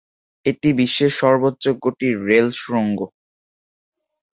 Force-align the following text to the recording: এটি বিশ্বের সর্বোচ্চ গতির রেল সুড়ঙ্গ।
এটি 0.45 0.69
বিশ্বের 0.79 1.11
সর্বোচ্চ 1.19 1.63
গতির 1.83 2.15
রেল 2.27 2.47
সুড়ঙ্গ। 2.59 2.99